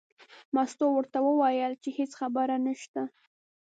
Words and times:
مستو 0.55 0.85
ورته 0.93 1.17
وویل 1.27 1.73
چې 1.83 1.89
هېڅ 1.97 2.11
خبره 2.19 2.55
نشته. 2.65 3.01